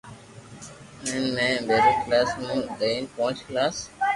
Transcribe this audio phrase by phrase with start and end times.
[1.03, 3.75] ھين ۾ پيرو ڪلاس مون لئين پونچ ڪلاس